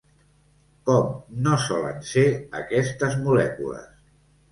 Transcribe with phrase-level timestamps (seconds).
[0.89, 1.11] Com
[1.47, 2.23] no solen ser
[2.61, 3.93] aquestes molècules?